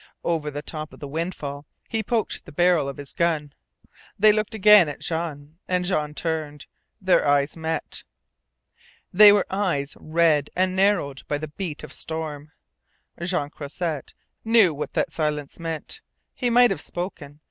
Over 0.23 0.49
the 0.49 0.63
top 0.63 0.93
of 0.93 0.99
the 0.99 1.07
windfall 1.07 1.67
he 1.87 2.01
poked 2.01 2.43
the 2.45 2.51
barrel 2.51 2.89
of 2.89 2.97
his 2.97 3.13
gun. 3.13 3.53
Then 4.17 4.33
he 4.33 4.35
looked 4.35 4.55
again 4.55 4.89
at 4.89 5.01
Jean. 5.01 5.59
And 5.67 5.85
Jean 5.85 6.15
turned. 6.15 6.65
Their 6.99 7.27
eyes 7.27 7.55
met. 7.55 8.03
They 9.13 9.31
were 9.31 9.45
eyes 9.51 9.95
red 9.99 10.49
and 10.55 10.75
narrowed 10.75 11.21
by 11.27 11.37
the 11.37 11.49
beat 11.49 11.83
of 11.83 11.93
storm. 11.93 12.51
Jean 13.21 13.51
Croisset 13.51 14.15
knew 14.43 14.73
what 14.73 14.93
that 14.93 15.13
silence 15.13 15.59
meant. 15.59 16.01
He 16.33 16.49
might 16.49 16.71
have 16.71 16.81
spoken. 16.81 17.39